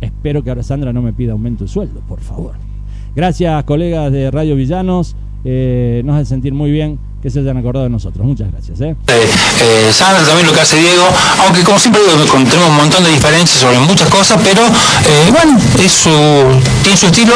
Espero 0.00 0.42
que 0.42 0.50
ahora 0.50 0.62
Sandra 0.62 0.92
no 0.92 1.02
me 1.02 1.12
pida 1.12 1.32
aumento 1.32 1.64
de 1.64 1.68
sueldo, 1.68 2.00
por 2.08 2.20
favor. 2.20 2.71
Gracias, 3.14 3.64
colegas 3.64 4.10
de 4.10 4.30
Radio 4.30 4.56
Villanos. 4.56 5.14
Eh, 5.44 6.02
nos 6.04 6.16
hace 6.16 6.26
sentir 6.26 6.54
muy 6.54 6.70
bien 6.70 6.98
que 7.22 7.30
se 7.30 7.38
hayan 7.38 7.56
acordado 7.56 7.84
de 7.84 7.90
nosotros. 7.90 8.26
Muchas 8.26 8.50
gracias. 8.50 8.80
¿eh? 8.80 8.96
Eh, 9.06 9.30
eh, 9.60 9.90
Sandra, 9.92 10.24
también 10.24 10.46
lo 10.46 10.52
que 10.52 10.60
hace 10.60 10.76
Diego, 10.76 11.04
aunque 11.44 11.62
como 11.62 11.78
siempre 11.78 12.02
digo, 12.02 12.24
tenemos 12.24 12.68
un 12.70 12.76
montón 12.76 13.04
de 13.04 13.10
diferencias 13.10 13.60
sobre 13.60 13.78
muchas 13.78 14.08
cosas, 14.08 14.40
pero 14.42 14.62
eh, 14.64 15.30
bueno, 15.30 15.56
es 15.78 15.92
su, 15.92 16.10
tiene 16.82 16.96
su 16.96 17.06
estilo, 17.06 17.34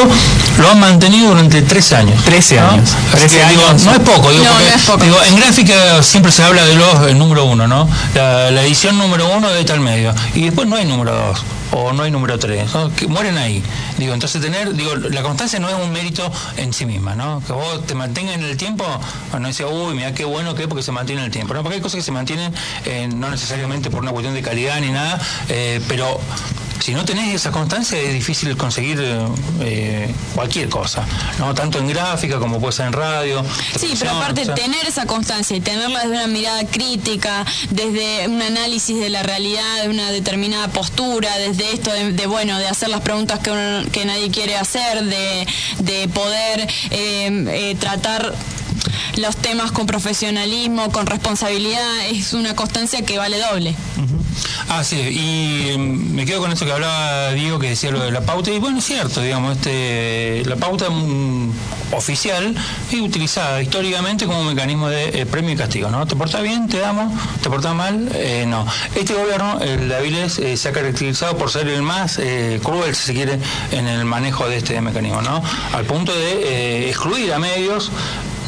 lo 0.59 0.71
han 0.71 0.81
mantenido 0.81 1.29
durante 1.29 1.63
13 1.63 1.97
años. 1.97 2.25
13 2.25 2.57
¿no? 2.61 2.69
años. 2.71 2.91
Así 3.13 3.19
13 3.29 3.39
que, 3.39 3.47
digo, 3.51 3.67
años. 3.69 3.85
no 3.85 3.93
es 3.93 3.99
poco, 4.01 4.31
digo, 4.33 4.45
No, 4.45 4.51
porque, 4.51 4.71
no 4.71 4.77
es 4.77 4.83
poco. 4.83 5.05
digo, 5.05 5.17
en 5.29 5.37
gráfica 5.37 6.03
siempre 6.03 6.33
se 6.33 6.43
habla 6.43 6.65
de 6.65 6.75
los 6.75 7.15
número 7.15 7.45
uno, 7.45 7.69
¿no? 7.69 7.89
La, 8.17 8.51
la 8.51 8.63
edición 8.65 8.99
número 8.99 9.29
uno 9.37 9.47
debe 9.49 9.61
estar 9.61 9.77
al 9.77 9.83
medio. 9.83 10.13
Y 10.35 10.43
después 10.47 10.67
no 10.67 10.75
hay 10.77 10.85
número 10.85 11.15
dos 11.15 11.45
o 11.77 11.93
no 11.93 12.05
hay 12.05 12.11
número 12.11 12.39
tres, 12.39 12.73
¿no? 12.73 12.91
que 12.95 13.07
mueren 13.07 13.37
ahí. 13.37 13.63
Digo, 13.99 14.15
entonces 14.15 14.41
tener, 14.41 14.73
digo, 14.75 14.97
la 14.97 15.23
constancia 15.23 15.59
no 15.59 15.69
es 15.69 15.75
un 15.75 15.93
mérito 15.93 16.31
en 16.57 16.73
sí 16.73 16.87
misma, 16.87 17.15
¿no? 17.15 17.43
Que 17.47 17.53
vos 17.53 17.87
te 17.87 17.95
mantengas 17.95 18.37
en 18.37 18.45
el 18.45 18.57
tiempo, 18.57 18.85
bueno, 19.31 19.49
decía, 19.49 19.67
uy, 19.67 19.95
mira 19.95 20.15
qué 20.15 20.25
bueno 20.25 20.55
que 20.55 20.63
es 20.63 20.69
porque 20.69 20.83
se 20.83 20.93
mantiene 20.93 21.21
en 21.21 21.27
el 21.27 21.33
tiempo. 21.33 21.53
No, 21.53 21.63
porque 21.63 21.77
hay 21.77 21.83
cosas 21.83 21.97
que 21.97 22.03
se 22.03 22.13
mantienen, 22.13 22.55
eh, 22.87 23.09
no 23.15 23.29
necesariamente 23.29 23.91
por 23.91 24.03
una 24.03 24.13
cuestión 24.13 24.35
de 24.35 24.41
calidad 24.41 24.81
ni 24.81 24.91
nada, 24.91 25.21
eh, 25.49 25.81
pero 25.87 26.19
si 26.87 26.95
no 26.95 27.05
tenés 27.05 27.35
esa 27.35 27.51
constancia 27.51 27.99
es 27.99 28.13
difícil 28.13 28.57
conseguir 28.57 29.03
eh, 29.61 30.15
cualquier 30.37 30.69
cosa, 30.69 31.05
¿no? 31.41 31.53
Tanto 31.53 31.81
en 31.81 31.89
gráfica 31.89 32.39
como 32.39 32.61
puede 32.61 32.75
ser 32.75 32.87
en 32.87 32.93
radio. 32.93 33.45
Sí, 33.77 33.95
pero 33.99 34.13
aparte 34.13 34.47
tener 34.47 34.87
esa 34.87 35.05
constancia 35.05 35.57
y 35.57 35.61
tenerla 35.61 36.03
desde 36.03 36.15
una 36.15 36.29
mirada 36.29 36.65
crítica, 36.65 37.45
desde 37.71 38.29
un 38.29 38.41
análisis 38.41 39.01
de 39.01 39.11
la 39.11 39.25
realidad, 39.25 39.83
de 39.83 39.89
una 39.89 40.13
determinada 40.13 40.69
postura, 40.69 41.37
desde 41.39 41.73
esto 41.73 41.91
de, 41.93 42.27
bueno, 42.27 42.57
de 42.57 42.69
hacer 42.69 42.89
las 42.89 43.01
preguntas 43.01 43.41
que, 43.41 43.89
que 43.91 44.05
nadie 44.05 44.31
quiere 44.31 44.57
hacer, 44.57 45.03
de, 45.03 45.45
de 45.81 46.07
poder 46.07 46.69
eh, 46.91 47.47
eh, 47.49 47.77
tratar 47.81 48.33
los 49.17 49.37
temas 49.37 49.73
con 49.73 49.87
profesionalismo, 49.87 50.91
con 50.91 51.07
responsabilidad, 51.07 52.07
es 52.11 52.33
una 52.33 52.55
constancia 52.55 53.03
que 53.03 53.19
vale 53.19 53.39
doble. 53.39 53.75
Ah, 54.69 54.83
sí, 54.83 54.97
y 54.97 55.71
em, 55.71 56.13
me 56.13 56.27
quedo 56.27 56.41
con 56.41 56.53
eso 56.53 56.67
que 56.67 56.73
hablaba 56.73 57.31
Diego, 57.33 57.59
que 57.59 57.69
decía 57.69 57.91
lo 57.91 58.01
de 58.01 58.11
la 58.11 58.23
pauta, 58.23 58.51
y 58.51 58.59
bueno, 58.59 58.79
es 58.79 58.85
cierto, 58.85 59.23
digamos, 59.23 59.57
este, 59.57 60.43
la 60.45 60.57
pauta 60.57 60.91
mm, 60.91 61.53
oficial 61.93 62.55
es 62.91 63.01
utilizada 63.01 63.63
históricamente 63.63 64.27
como 64.27 64.43
mecanismo 64.45 64.89
de 64.89 65.21
eh, 65.21 65.27
premio 65.27 65.53
y 65.53 65.57
castigo, 65.57 65.89
¿no? 65.89 66.07
¿Te 66.07 66.17
portas 66.17 66.43
bien? 66.43 66.69
¿Te 66.69 66.79
damos? 66.79 67.13
¿Te 67.43 67.49
portas 67.49 67.75
mal? 67.75 68.11
Eh, 68.15 68.45
no. 68.47 68.67
Este 68.95 69.15
gobierno, 69.15 69.61
el 69.61 69.89
de 69.89 69.97
Avilés, 69.97 70.39
eh, 70.39 70.57
se 70.57 70.69
ha 70.69 70.73
caracterizado 70.73 71.37
por 71.39 71.51
ser 71.51 71.69
el 71.69 71.83
más 71.83 72.19
cruel, 72.63 72.95
si 72.95 73.07
se 73.07 73.15
quiere, 73.15 73.39
en 73.71 73.87
el 73.87 74.05
manejo 74.05 74.49
de 74.49 74.57
este 74.57 74.81
mecanismo, 74.81 75.23
¿no? 75.23 75.43
Al 75.73 75.85
punto 75.85 76.13
de 76.13 76.89
excluir 76.89 77.33
a 77.33 77.39
medios 77.39 77.91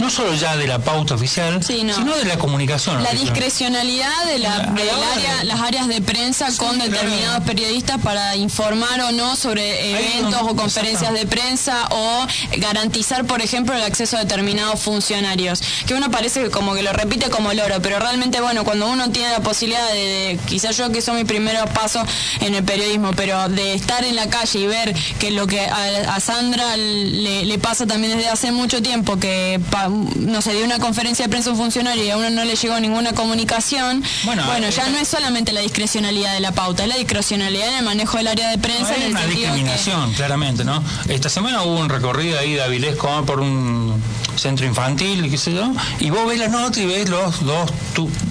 no 0.00 0.10
solo 0.10 0.34
ya 0.34 0.56
de 0.56 0.66
la 0.66 0.78
pauta 0.78 1.14
oficial, 1.14 1.62
sino 1.62 2.16
de 2.16 2.24
la 2.24 2.38
comunicación. 2.38 3.02
La 3.02 3.12
discrecionalidad 3.12 4.24
de, 4.26 4.38
la, 4.38 4.54
área, 4.54 5.44
las 5.44 5.60
áreas 5.60 5.88
de 5.88 6.00
prensa 6.00 6.48
con 6.56 6.78
determinados 6.78 7.44
periodistas 7.44 7.98
para 8.00 8.36
informar 8.36 9.00
o 9.00 9.12
no 9.12 9.36
sobre 9.36 9.90
eventos 9.90 10.42
o 10.42 10.56
conferencias 10.56 11.12
de 11.12 11.26
prensa 11.26 11.88
o 11.90 12.26
garantizar, 12.58 13.24
por 13.24 13.40
ejemplo, 13.42 13.74
el 13.74 13.82
acceso 13.82 14.16
a 14.16 14.20
determinados 14.20 14.80
funcionarios. 14.80 15.62
Que 15.86 15.94
uno 15.94 16.10
parece 16.10 16.50
como 16.50 16.74
que 16.74 16.82
lo 16.82 16.92
repite 16.92 17.30
como 17.30 17.52
loro, 17.52 17.76
pero 17.82 17.98
realmente, 17.98 18.40
bueno, 18.40 18.64
cuando 18.64 18.88
uno 18.88 19.10
tiene 19.10 19.30
la 19.30 19.40
posibilidad 19.40 19.86
de, 19.92 20.38
quizás 20.46 20.76
yo 20.76 20.90
que 20.90 21.02
son 21.02 21.16
mis 21.16 21.24
primeros 21.24 21.68
pasos 21.70 22.06
en 22.40 22.54
el 22.54 22.64
periodismo, 22.64 23.12
pero 23.16 23.48
de 23.48 23.74
estar 23.74 24.04
en 24.04 24.16
la 24.16 24.28
calle 24.28 24.58
y 24.60 24.66
ver 24.66 24.94
que 25.18 25.30
lo 25.30 25.46
que 25.46 25.60
a, 25.60 26.18
Sandra 26.20 26.76
le, 26.76 27.44
le, 27.44 27.58
pasa 27.58 27.86
también 27.86 28.16
desde 28.16 28.28
hace 28.28 28.52
mucho 28.52 28.82
tiempo, 28.82 29.18
que 29.18 29.60
no 29.88 30.42
sé, 30.42 30.54
dio 30.54 30.64
una 30.64 30.78
conferencia 30.78 31.25
de 31.25 31.28
prensa 31.30 31.50
un 31.50 31.57
funcionario 31.57 32.04
y 32.04 32.11
a 32.11 32.16
uno 32.16 32.30
no 32.30 32.45
le 32.45 32.57
llegó 32.57 32.78
ninguna 32.80 33.12
comunicación, 33.12 34.02
bueno, 34.25 34.68
ya 34.71 34.88
no 34.88 34.99
es 34.99 35.09
solamente 35.09 35.52
la 35.52 35.61
discrecionalidad 35.61 36.33
de 36.35 36.40
la 36.40 36.52
pauta, 36.52 36.83
es 36.83 36.88
la 36.88 36.97
discrecionalidad 36.97 37.68
en 37.68 37.75
el 37.78 37.85
manejo 37.85 38.18
del 38.18 38.28
área 38.28 38.50
de 38.50 38.59
prensa. 38.59 38.95
en 38.97 39.11
una 39.11 39.26
discriminación, 39.26 40.12
claramente, 40.14 40.64
¿no? 40.64 40.83
Esta 41.09 41.28
semana 41.28 41.62
hubo 41.62 41.78
un 41.78 41.88
recorrido 41.88 42.38
ahí 42.38 42.54
de 42.54 42.62
Avilés 42.62 42.97
por 42.97 43.40
un 43.40 44.00
centro 44.38 44.66
infantil, 44.66 45.30
qué 45.30 45.38
sé 45.38 45.54
yo, 45.54 45.73
y 46.00 46.11
vos 46.11 46.26
ves 46.26 46.38
la 46.38 46.49
nota 46.49 46.80
y 46.80 46.87
ves 46.87 47.09
los 47.09 47.45
dos 47.45 47.71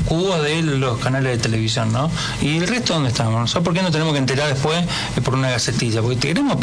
cubos 0.06 0.42
de 0.42 0.62
los 0.62 1.00
canales 1.00 1.38
de 1.38 1.44
televisión, 1.44 1.92
¿no? 1.92 2.10
Y 2.42 2.58
el 2.58 2.68
resto, 2.68 2.94
¿dónde 2.94 3.10
estamos? 3.10 3.54
¿Por 3.54 3.74
qué 3.74 3.82
no 3.82 3.92
tenemos 3.92 4.14
que 4.14 4.20
enterar 4.20 4.48
después 4.48 4.84
eh, 5.16 5.22
por 5.22 5.36
una 5.36 5.50
gacetilla? 5.50 6.02
Porque 6.02 6.18
te 6.18 6.28
queremos 6.30 6.58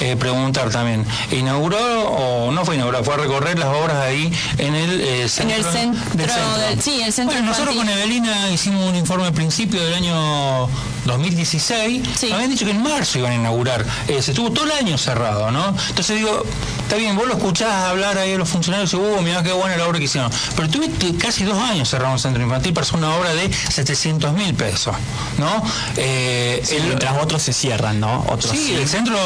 eh, 0.00 0.16
preguntar 0.16 0.70
también, 0.70 1.04
¿inauguró 1.32 1.78
o 2.08 2.52
no 2.52 2.64
fue 2.64 2.76
inaugurado? 2.76 3.04
Fue 3.04 3.14
a 3.14 3.18
recorrer 3.18 3.58
las 3.58 3.68
obras 3.68 3.96
ahí 3.96 4.32
en 4.58 4.74
el 4.74 5.28
centro. 5.28 5.56
En 5.56 5.64
el 5.64 5.72
centro, 5.72 6.82
sí, 6.82 7.02
el 7.02 7.12
centro 7.12 7.34
bueno, 7.34 7.50
nosotros 7.50 7.74
con 7.74 7.88
Evelina 7.88 8.50
hicimos 8.50 8.88
un 8.88 8.96
informe 8.96 9.26
al 9.26 9.32
principio 9.32 9.82
del 9.82 9.94
año 9.94 10.68
2016. 11.06 12.32
Habían 12.32 12.50
dicho 12.50 12.64
que 12.64 12.72
en 12.72 12.82
marzo 12.82 13.18
iban 13.18 13.32
a 13.32 13.34
inaugurar. 13.34 13.84
Eh, 14.08 14.20
se 14.22 14.32
estuvo 14.32 14.50
todo 14.50 14.64
el 14.66 14.72
año 14.72 14.98
cerrado, 14.98 15.50
¿no? 15.50 15.74
Entonces 15.88 16.16
digo, 16.16 16.44
está 16.82 16.96
bien, 16.96 17.16
vos 17.16 17.26
lo 17.26 17.34
escuchás 17.34 17.72
hablar 17.86 18.18
ahí 18.18 18.34
a 18.34 18.38
los 18.38 18.48
funcionarios 18.48 18.75
y 18.84 18.96
uh, 18.96 19.22
mirá 19.22 19.42
qué 19.42 19.52
buena 19.52 19.76
la 19.76 19.86
obra 19.86 19.98
que 19.98 20.04
hicieron. 20.04 20.30
Pero 20.54 20.68
tuviste 20.68 21.14
casi 21.16 21.44
dos 21.44 21.58
años 21.58 21.88
cerrado 21.88 22.12
un 22.12 22.18
centro 22.18 22.42
infantil 22.42 22.72
para 22.72 22.86
hacer 22.86 22.98
una 22.98 23.14
obra 23.14 23.34
de 23.34 23.50
700 23.52 24.32
mil 24.32 24.54
pesos, 24.54 24.94
¿no? 25.38 25.62
Eh, 25.96 26.62
mientras 26.84 27.22
otros 27.22 27.42
se 27.42 27.52
cierran, 27.52 28.00
¿no? 28.00 28.24
Otros 28.28 28.52
sí, 28.52 28.74
el 28.74 28.88
centro 28.88 29.16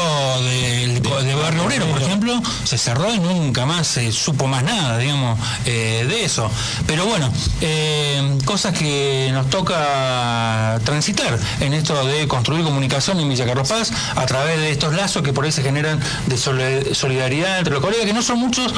de, 0.43 0.99
de, 0.99 1.35
Barrio 1.35 1.65
Obrero, 1.65 1.85
por 1.87 2.01
ejemplo, 2.01 2.41
se 2.63 2.77
cerró 2.77 3.13
y 3.13 3.19
nunca 3.19 3.65
más 3.65 3.87
se 3.87 4.11
supo 4.11 4.47
más 4.47 4.63
nada, 4.63 4.97
digamos, 4.97 5.39
eh, 5.65 6.05
de 6.07 6.23
eso. 6.23 6.49
Pero 6.87 7.05
bueno, 7.05 7.31
eh, 7.61 8.37
cosas 8.45 8.77
que 8.77 9.29
nos 9.33 9.49
toca 9.49 10.79
transitar 10.83 11.37
en 11.59 11.73
esto 11.73 12.05
de 12.05 12.27
construir 12.27 12.63
comunicación 12.63 13.19
en 13.19 13.29
Villa 13.29 13.45
Carlos 13.45 13.69
Paz 13.69 13.91
a 14.15 14.25
través 14.25 14.57
de 14.57 14.71
estos 14.71 14.93
lazos 14.93 15.23
que 15.23 15.33
por 15.33 15.45
ahí 15.45 15.51
se 15.51 15.63
generan 15.63 15.99
de 16.27 16.37
solidaridad 16.37 17.59
entre 17.59 17.73
los 17.73 17.81
colegas, 17.81 18.05
que 18.05 18.13
no 18.13 18.21
son 18.21 18.39
muchos, 18.39 18.73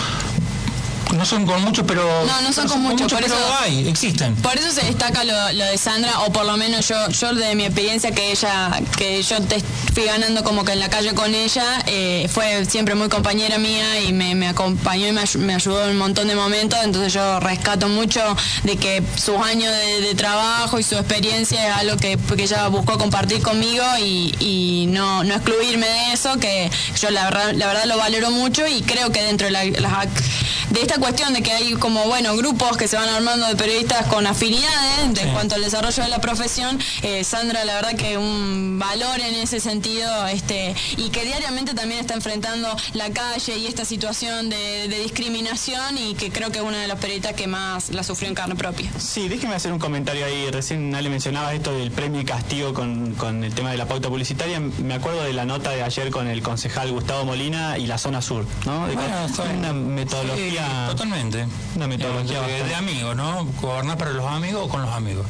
no 1.13 1.25
son 1.25 1.46
con 1.46 1.62
muchos, 1.62 1.86
pero. 1.88 2.03
No, 2.25 2.41
no 2.41 2.53
son, 2.53 2.67
con, 2.67 2.82
muchos, 2.82 3.12
por 3.12 3.24
eso, 3.24 3.36
hay, 3.60 3.88
existen. 3.88 4.36
Por 4.38 4.58
eso 4.58 4.72
se 4.72 4.86
destaca 4.86 5.24
lo, 5.24 5.65
de 5.65 5.77
Sandra, 5.77 6.20
o 6.22 6.32
por 6.32 6.46
lo 6.46 6.58
menos 6.58 6.88
yo, 6.88 7.10
yo 7.10 7.34
de 7.34 7.55
mi 7.55 7.65
experiencia 7.65 8.12
que 8.12 8.32
ella, 8.32 8.72
que 8.98 9.22
yo 9.22 9.41
te 9.41 9.62
fui 9.93 10.05
ganando 10.05 10.43
como 10.43 10.65
que 10.65 10.74
en 10.74 10.79
la 10.79 10.89
calle 10.89 11.13
con 11.13 11.34
ella, 11.34 11.84
eh, 11.88 12.27
fue 12.32 12.65
siempre 12.65 12.96
muy 12.96 13.10
compañera 13.10 13.58
mía 13.58 14.01
y 14.01 14.13
me, 14.13 14.48
acompañó 14.48 15.08
y 15.08 15.12
me, 15.12 15.53
ayudó 15.53 15.86
en 15.86 15.91
un 15.91 15.98
montón 15.98 16.27
de 16.27 16.36
momentos, 16.36 16.79
entonces 16.84 17.13
yo 17.13 17.39
rescato 17.39 17.88
mucho 17.88 18.22
de 18.63 18.77
que 18.77 19.03
sus 19.15 19.38
años 19.38 19.72
de, 19.72 20.13
trabajo 20.15 20.77
y 20.79 20.84
su 20.84 20.96
experiencia 20.96 21.67
es 21.67 21.75
algo 21.75 21.98
que, 21.98 22.17
que 22.17 22.43
ella 22.43 22.67
buscó 22.67 23.00
compartir 23.00 23.41
conmigo 23.41 23.84
y, 24.00 24.86
no, 24.89 25.24
no 25.24 25.34
excluirme 25.36 25.88
de 25.88 26.13
eso, 26.13 26.38
que 26.38 26.70
yo 27.01 27.10
la 27.10 27.25
verdad, 27.25 27.53
la 27.55 27.67
verdad 27.67 27.86
lo 27.86 27.98
valoro 27.98 28.29
mucho 28.32 28.67
y 28.67 28.82
creo 28.84 29.12
que 29.12 29.24
dentro 29.24 29.48
de, 29.48 29.51
la, 29.51 29.63
de 30.70 30.82
esta 30.82 31.00
cuestión 31.03 31.33
de 31.33 31.43
que 31.43 31.51
hay 31.51 31.74
como, 31.74 32.05
bueno, 32.05 32.33
grupos 32.38 32.77
que 32.77 32.88
se 32.88 32.95
van 32.95 33.10
armando 33.10 33.45
de 33.45 33.57
periodistas 33.57 34.07
con 34.07 34.25
afinidades 34.25 35.19
en 35.22 35.33
cuanto 35.33 35.55
al 35.55 35.62
desarrollo 35.62 36.01
de 36.01 36.07
la 36.07 36.22
profesión. 36.22 36.79
Eh, 37.01 37.25
Sandra, 37.25 37.65
la 37.65 37.75
verdad 37.75 37.95
que 37.98 38.17
un 38.17 38.79
valor 38.79 39.19
en 39.19 39.36
ese 39.36 39.60
sentido 39.60 40.25
este 40.27 40.74
y 40.95 41.10
que 41.10 41.25
diariamente 41.25 41.74
también 41.74 42.00
está 42.00 42.13
enfrentando 42.13 42.74
la 42.93 43.10
calle 43.10 43.57
y 43.57 43.67
esta 43.67 43.83
situación 43.83 44.50
de, 44.50 44.88
discriminación 45.03 45.98
y 45.98 46.13
que 46.15 46.31
creo 46.31 46.51
que 46.51 46.60
es 46.60 46.63
una 46.63 46.79
de 46.79 46.88
las 46.88 47.00
periodistas 47.00 47.33
que 47.33 47.48
más 47.48 47.89
la 47.89 48.03
sufrió 48.03 48.29
en 48.29 48.36
carne 48.36 48.55
propia. 48.55 48.89
Sí, 48.98 49.27
déjeme 49.27 49.55
hacer 49.55 49.74
un 49.74 49.79
comentario 49.79 50.25
ahí. 50.25 50.50
Recién 50.51 50.95
Ale 50.95 51.10
mencionaba 51.10 51.53
esto 51.53 51.77
del 51.77 51.91
premio 51.91 52.22
y 52.22 52.25
castigo 52.25 52.74
con, 52.74 53.13
con 53.15 53.43
el 53.43 53.53
tema 53.53 53.72
de 53.72 53.77
la 53.77 53.88
pauta 53.89 54.07
publicitaria. 54.07 54.62
Me 54.62 54.93
acuerdo 54.93 55.24
de 55.24 55.33
la 55.33 55.43
nota 55.43 55.72
de 55.72 55.83
ayer 55.83 56.12
con 56.12 56.27
el 56.27 56.41
concejal 56.41 56.93
Gustavo 56.93 57.25
Molina 57.25 57.77
y 57.77 57.88
la 57.88 57.98
zona 57.98 58.22
sur, 58.22 58.45
¿no? 58.65 58.88
una 59.57 59.74
metodología 59.74 60.92
Totalmente. 60.95 61.47
Una 61.75 61.88
metodología 61.88 62.41
de, 62.41 62.75
amigos, 62.75 63.15
¿no? 63.15 63.45
Gobernar 63.62 63.97
para 63.97 64.12
los 64.12 64.25
amigos 64.25 64.65
o 64.65 64.69
con 64.69 64.83
los 64.83 64.91
amigos. 64.91 65.25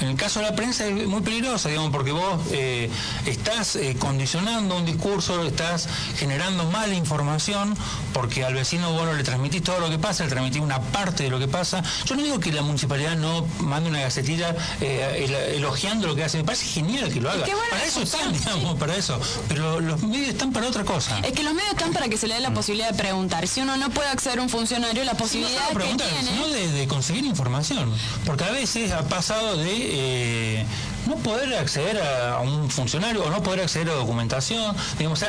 En 0.00 0.08
el 0.08 0.16
caso 0.16 0.40
de 0.40 0.46
la 0.46 0.54
prensa 0.54 0.86
es 0.86 1.06
muy 1.06 1.22
peligrosa, 1.22 1.68
digamos, 1.68 1.90
porque 1.90 2.12
vos 2.12 2.40
eh, 2.52 2.90
estás 3.26 3.76
eh, 3.76 3.96
condicionando 3.98 4.76
un 4.76 4.84
discurso, 4.84 5.42
estás 5.44 5.88
generando 6.16 6.64
mala 6.64 6.94
información, 6.94 7.76
porque 8.12 8.44
al 8.44 8.54
vecino 8.54 8.92
vos 8.92 9.04
no 9.04 9.14
le 9.14 9.24
transmitís 9.24 9.62
todo 9.62 9.80
lo 9.80 9.90
que 9.90 9.98
pasa, 9.98 10.24
le 10.24 10.30
transmitís 10.30 10.60
una 10.60 10.80
parte 10.80 11.24
de 11.24 11.30
lo 11.30 11.38
que 11.38 11.48
pasa. 11.48 11.82
Yo 12.04 12.14
no 12.14 12.22
digo 12.22 12.38
que 12.38 12.52
la 12.52 12.62
municipalidad 12.62 13.16
no 13.16 13.46
mande 13.60 13.90
una 13.90 14.00
gacetilla 14.00 14.54
eh, 14.80 15.54
elogiando 15.56 16.06
lo 16.06 16.14
que 16.14 16.24
hace, 16.24 16.38
me 16.38 16.44
parece 16.44 16.66
genial 16.66 17.12
que 17.12 17.20
lo 17.20 17.30
haga. 17.30 17.46
para 17.70 17.84
eso 17.84 18.02
están, 18.02 18.32
digamos, 18.32 18.78
para 18.78 18.96
eso. 18.96 19.18
Pero 19.48 19.80
los 19.80 20.02
medios 20.02 20.28
están 20.28 20.52
para 20.52 20.68
otra 20.68 20.84
cosa. 20.84 21.18
Es 21.20 21.32
que 21.32 21.42
los 21.42 21.54
medios 21.54 21.72
están 21.72 21.92
para 21.92 22.08
que 22.08 22.16
se 22.16 22.28
le 22.28 22.34
dé 22.34 22.40
la 22.40 22.54
posibilidad 22.54 22.90
de 22.90 22.96
preguntar. 22.96 23.46
Si 23.48 23.60
uno 23.60 23.76
no 23.76 23.90
puede 23.90 24.08
acceder 24.08 24.38
a 24.38 24.42
un 24.42 24.48
funcionario, 24.48 25.02
la 25.04 25.14
posibilidad 25.14 25.60
no 25.68 25.74
preguntar, 25.74 26.08
que 26.08 26.26
sino 26.26 26.46
de 26.48 26.86
conseguir 26.86 27.24
información. 27.24 27.92
Porque 28.24 28.44
a 28.44 28.50
veces 28.50 28.92
ha 28.92 29.08
pasado 29.08 29.56
de 29.56 29.87
eh, 29.90 30.64
no 31.06 31.16
poder 31.16 31.54
acceder 31.54 32.00
a, 32.00 32.40
un 32.40 32.70
funcionario 32.70 33.24
o 33.24 33.30
no 33.30 33.42
poder 33.42 33.60
acceder 33.60 33.90
a 33.90 33.94
documentación, 33.94 34.74
digamos, 34.98 35.24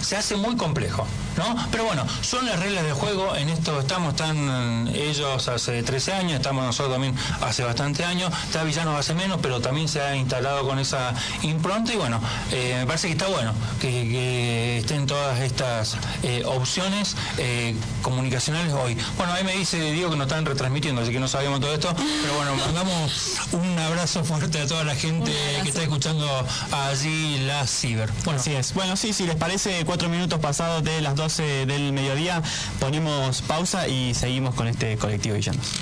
se 0.00 0.16
hace 0.16 0.36
muy 0.36 0.56
complejo, 0.56 1.06
¿no? 1.36 1.56
Pero 1.70 1.84
bueno, 1.84 2.06
son 2.22 2.46
las 2.46 2.58
reglas 2.58 2.84
del 2.84 2.94
juego, 2.94 3.34
en 3.36 3.48
esto 3.48 3.80
estamos, 3.80 4.10
están 4.10 4.88
ellos 4.94 5.48
hace 5.48 5.82
13 5.82 6.12
años, 6.12 6.32
estamos 6.34 6.64
nosotros 6.64 6.94
también 6.94 7.14
hace 7.40 7.62
bastante 7.64 8.04
años, 8.04 8.32
está 8.44 8.64
Villano 8.64 8.96
hace 8.96 9.14
menos, 9.14 9.38
pero 9.42 9.60
también 9.60 9.88
se 9.88 10.00
ha 10.00 10.16
instalado 10.16 10.66
con 10.66 10.78
esa 10.78 11.14
impronta 11.42 11.92
y 11.92 11.96
bueno, 11.96 12.20
eh, 12.52 12.76
me 12.78 12.86
parece 12.86 13.08
que 13.08 13.12
está 13.12 13.28
bueno 13.28 13.52
que, 13.80 14.78
estén 14.78 15.06
todas 15.06 15.40
estas 15.40 15.96
eh, 16.22 16.42
opciones 16.46 17.16
comunicacionales 18.02 18.72
hoy. 18.72 18.96
Bueno, 19.16 19.32
ahí 19.32 19.44
me 19.44 19.54
dice 19.54 19.92
Diego 19.92 20.10
que 20.10 20.16
nos 20.16 20.26
están 20.26 20.44
retransmitiendo, 20.44 21.02
así 21.02 21.12
que 21.12 21.20
no 21.20 21.28
sabemos 21.28 21.60
todo 21.60 21.72
esto, 21.74 21.94
pero 22.22 22.34
bueno, 22.34 22.56
mandamos 22.56 23.38
un 23.52 23.78
abrazo 23.78 24.24
fuerte 24.24 24.60
a 24.60 24.66
toda 24.66 24.84
la 24.84 24.94
gente 24.94 25.09
que 25.24 25.68
está 25.68 25.82
escuchando 25.82 26.26
allí 26.72 27.38
la 27.46 27.66
Ciber. 27.66 28.10
Bueno, 28.24 28.40
así 28.40 28.52
es. 28.52 28.74
Bueno, 28.74 28.96
sí, 28.96 29.12
si 29.12 29.26
les 29.26 29.36
parece, 29.36 29.84
cuatro 29.84 30.08
minutos 30.08 30.38
pasados 30.38 30.84
de 30.84 31.00
las 31.00 31.16
12 31.16 31.66
del 31.66 31.92
mediodía, 31.92 32.42
ponemos 32.78 33.42
pausa 33.42 33.88
y 33.88 34.14
seguimos 34.14 34.54
con 34.54 34.68
este 34.68 34.96
colectivo 34.96 35.36
Villanos. 35.36 35.74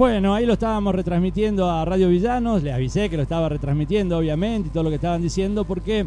Bueno, 0.00 0.34
ahí 0.34 0.46
lo 0.46 0.54
estábamos 0.54 0.94
retransmitiendo 0.94 1.70
a 1.70 1.84
Radio 1.84 2.08
Villanos, 2.08 2.62
le 2.62 2.72
avisé 2.72 3.10
que 3.10 3.18
lo 3.18 3.22
estaba 3.22 3.50
retransmitiendo 3.50 4.16
obviamente 4.16 4.68
y 4.68 4.72
todo 4.72 4.84
lo 4.84 4.88
que 4.88 4.94
estaban 4.94 5.20
diciendo 5.20 5.64
porque, 5.64 6.06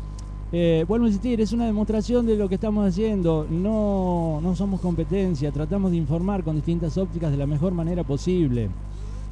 eh, 0.56 0.86
vuelvo 0.88 1.06
a 1.06 1.10
insistir, 1.10 1.42
es 1.42 1.52
una 1.52 1.66
demostración 1.66 2.28
de 2.28 2.36
lo 2.36 2.48
que 2.48 2.56
estamos 2.56 2.88
haciendo, 2.88 3.48
no, 3.50 4.40
no 4.40 4.56
somos 4.56 4.80
competencia, 4.82 5.52
tratamos 5.52 5.90
de 5.90 5.98
informar 5.98 6.44
con 6.44 6.56
distintas 6.56 6.96
ópticas 6.96 7.32
de 7.32 7.38
la 7.38 7.48
mejor 7.48 7.74
manera 7.74 8.04
posible 8.04 8.70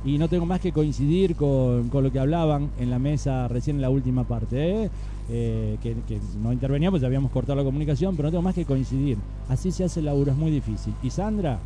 y 0.03 0.17
no 0.17 0.27
tengo 0.27 0.47
más 0.47 0.59
que 0.59 0.71
coincidir 0.71 1.35
con, 1.35 1.89
con 1.89 2.03
lo 2.03 2.11
que 2.11 2.17
hablaban 2.17 2.71
en 2.79 2.89
la 2.89 2.97
mesa 2.97 3.47
recién 3.47 3.75
en 3.75 3.83
la 3.83 3.91
última 3.91 4.23
parte, 4.23 4.85
¿eh? 4.85 4.89
Eh, 5.29 5.77
que, 5.83 5.95
que, 6.07 6.19
no 6.41 6.51
interveníamos, 6.51 6.99
ya 6.99 7.05
habíamos 7.05 7.31
cortado 7.31 7.55
la 7.55 7.63
comunicación, 7.63 8.15
pero 8.15 8.27
no 8.27 8.31
tengo 8.31 8.41
más 8.41 8.55
que 8.55 8.65
coincidir. 8.65 9.19
Así 9.47 9.71
se 9.71 9.83
hace 9.83 9.99
el 9.99 10.07
laburo, 10.07 10.31
es 10.31 10.37
muy 10.37 10.49
difícil. 10.49 10.93
Y 11.03 11.11
Sandra, 11.11 11.59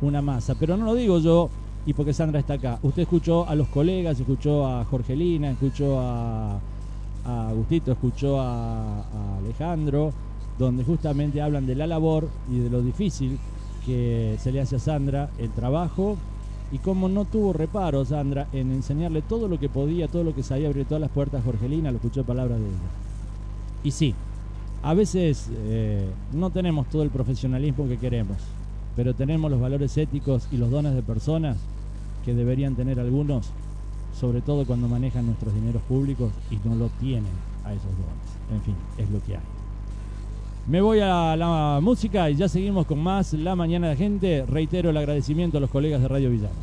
una 0.00 0.22
masa, 0.22 0.54
pero 0.58 0.78
no 0.78 0.86
lo 0.86 0.94
digo 0.94 1.18
yo 1.18 1.50
y 1.84 1.92
porque 1.92 2.14
Sandra 2.14 2.40
está 2.40 2.54
acá. 2.54 2.78
Usted 2.82 3.02
escuchó 3.02 3.46
a 3.46 3.54
los 3.54 3.68
colegas, 3.68 4.18
escuchó 4.18 4.66
a 4.66 4.84
Jorgelina, 4.86 5.50
escuchó 5.50 6.00
a, 6.00 6.58
a 7.26 7.48
Agustito, 7.48 7.92
escuchó 7.92 8.40
a, 8.40 9.38
Alejandro, 9.38 10.12
donde 10.58 10.84
justamente 10.84 11.42
hablan 11.42 11.66
de 11.66 11.74
la 11.74 11.86
labor 11.86 12.28
y 12.50 12.58
de 12.58 12.70
lo 12.70 12.80
difícil 12.80 13.38
que 13.84 14.36
se 14.40 14.52
le 14.52 14.60
hace 14.60 14.76
a 14.76 14.78
Sandra 14.78 15.30
el 15.38 15.50
trabajo 15.50 16.16
y 16.72 16.78
cómo 16.78 17.08
no 17.08 17.24
tuvo 17.24 17.52
reparo 17.52 18.04
Sandra 18.04 18.48
en 18.52 18.72
enseñarle 18.72 19.22
todo 19.22 19.48
lo 19.48 19.60
que 19.60 19.68
podía, 19.68 20.08
todo 20.08 20.24
lo 20.24 20.34
que 20.34 20.42
sabía, 20.42 20.68
abrir 20.68 20.86
todas 20.86 21.00
las 21.00 21.10
puertas 21.10 21.40
a 21.40 21.44
Jorgelina, 21.44 21.90
lo 21.90 21.96
escuchó 21.96 22.24
palabras 22.24 22.58
de 22.58 22.66
ella. 22.66 22.76
Y 23.84 23.90
sí, 23.90 24.14
a 24.82 24.94
veces 24.94 25.48
eh, 25.52 26.08
no 26.32 26.50
tenemos 26.50 26.88
todo 26.88 27.02
el 27.02 27.10
profesionalismo 27.10 27.88
que 27.88 27.98
queremos, 27.98 28.38
pero 28.94 29.14
tenemos 29.14 29.50
los 29.50 29.60
valores 29.60 29.96
éticos 29.96 30.48
y 30.50 30.56
los 30.56 30.70
dones 30.70 30.94
de 30.94 31.02
personas 31.02 31.58
que 32.24 32.34
deberían 32.34 32.74
tener 32.74 32.98
algunos, 32.98 33.50
sobre 34.18 34.40
todo 34.40 34.64
cuando 34.64 34.88
manejan 34.88 35.26
nuestros 35.26 35.54
dineros 35.54 35.82
públicos 35.82 36.32
y 36.50 36.58
no 36.66 36.74
lo 36.74 36.88
tienen 37.00 37.32
a 37.64 37.72
esos 37.72 37.90
dones. 37.90 38.36
En 38.50 38.62
fin, 38.62 38.76
es 38.96 39.10
lo 39.10 39.22
que 39.22 39.36
hay. 39.36 39.42
Me 40.66 40.80
voy 40.80 40.98
a 41.00 41.36
la 41.36 41.78
música 41.80 42.28
y 42.28 42.34
ya 42.34 42.48
seguimos 42.48 42.86
con 42.86 42.98
más 42.98 43.32
La 43.34 43.54
Mañana 43.54 43.88
de 43.88 43.96
Gente. 43.96 44.44
Reitero 44.46 44.90
el 44.90 44.96
agradecimiento 44.96 45.58
a 45.58 45.60
los 45.60 45.70
colegas 45.70 46.02
de 46.02 46.08
Radio 46.08 46.30
Villano. 46.30 46.54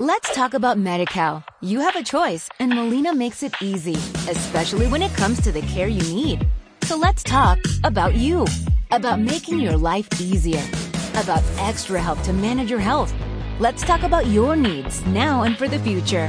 Let's 0.00 0.34
talk 0.34 0.54
about 0.54 0.78
MediCal. 0.78 1.44
You 1.60 1.80
have 1.80 1.94
a 1.96 2.02
choice 2.02 2.48
and 2.58 2.74
Molina 2.74 3.14
makes 3.14 3.42
it 3.42 3.52
easy, 3.60 3.94
especially 4.28 4.86
when 4.86 5.02
it 5.02 5.14
comes 5.16 5.40
to 5.42 5.52
the 5.52 5.60
care 5.62 5.86
you 5.86 6.02
need. 6.14 6.46
So 6.84 6.96
let's 6.96 7.22
talk 7.22 7.58
about 7.84 8.14
you, 8.14 8.46
about 8.90 9.20
making 9.20 9.60
your 9.60 9.76
life 9.76 10.08
easier, 10.18 10.62
about 11.14 11.42
extra 11.58 12.00
help 12.00 12.22
to 12.22 12.32
manage 12.32 12.70
your 12.70 12.80
health. 12.80 13.12
Let's 13.60 13.82
talk 13.82 14.02
about 14.02 14.26
your 14.26 14.56
needs 14.56 15.04
now 15.06 15.42
and 15.42 15.56
for 15.56 15.68
the 15.68 15.78
future. 15.78 16.28